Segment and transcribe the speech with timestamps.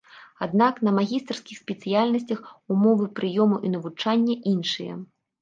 [0.45, 2.41] Аднак на магістарскіх спецыяльнасцях
[2.77, 4.93] умовы прыёму і навучання іншыя.